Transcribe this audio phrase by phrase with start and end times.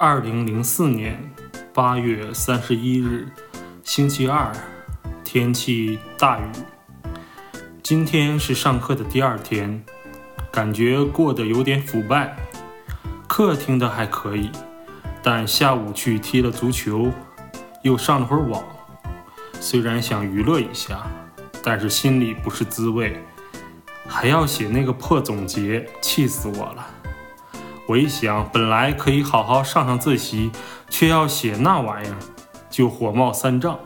[0.00, 1.18] 二零零四年
[1.74, 3.26] 八月三十一日，
[3.82, 4.52] 星期二，
[5.24, 6.44] 天气大雨。
[7.82, 9.84] 今天是上课的第二天，
[10.52, 12.36] 感觉过得有点腐败。
[13.26, 14.52] 课听的还可以，
[15.20, 17.10] 但下午去踢了足球，
[17.82, 18.62] 又上了会儿网。
[19.58, 21.08] 虽然想娱乐一下，
[21.60, 23.20] 但是心里不是滋味。
[24.06, 26.86] 还要写那个破总结，气死我了。
[27.88, 30.52] 我一想，本来可以好好上上自习，
[30.90, 32.14] 却要写那玩意儿，
[32.68, 33.78] 就火冒三丈。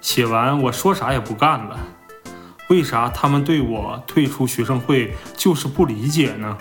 [0.00, 1.76] 写完，我说啥也不干了。
[2.68, 6.56] 为啥他们对我退出学生会就是不理解呢？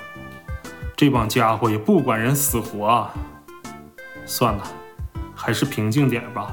[0.98, 3.14] 这帮家伙也不管人死活啊！
[4.26, 4.64] 算了，
[5.36, 6.52] 还是平静点吧。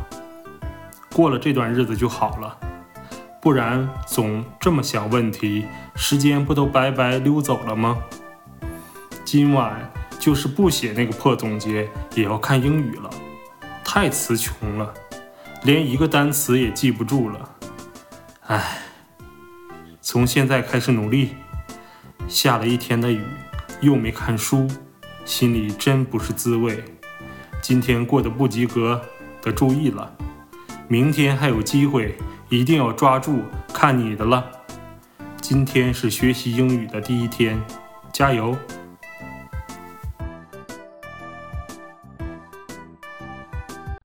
[1.15, 2.55] 过了这段日子就好了，
[3.41, 5.65] 不然总这么想问题，
[5.97, 7.97] 时间不都白白溜走了吗？
[9.31, 9.79] 今晚
[10.19, 13.11] 就是不写那个破总结，也要看英语了。
[13.85, 14.95] 太词穷了，
[15.65, 17.51] 连一个单词也记不住了。
[18.47, 18.79] 唉，
[20.01, 21.35] 从现在开始努力。
[22.27, 23.23] 下了一天的雨，
[23.83, 24.67] 又没看书，
[25.27, 26.83] 心里真不是滋味。
[27.61, 28.99] 今天过得不及格，
[29.43, 30.11] 得注意了。
[30.89, 32.17] 明天还有机会，
[32.49, 33.43] 一定要抓住，
[33.75, 34.43] 看你的了。
[35.39, 37.61] 今天是学习英语的第一天，
[38.11, 38.57] 加油！